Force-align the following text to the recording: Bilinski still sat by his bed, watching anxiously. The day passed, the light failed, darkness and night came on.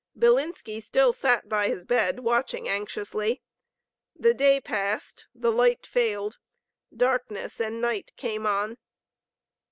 Bilinski 0.17 0.81
still 0.81 1.13
sat 1.13 1.47
by 1.47 1.67
his 1.67 1.85
bed, 1.85 2.21
watching 2.21 2.67
anxiously. 2.67 3.43
The 4.15 4.33
day 4.33 4.59
passed, 4.59 5.27
the 5.35 5.51
light 5.51 5.85
failed, 5.85 6.39
darkness 6.91 7.59
and 7.61 7.79
night 7.79 8.11
came 8.17 8.47
on. 8.47 8.79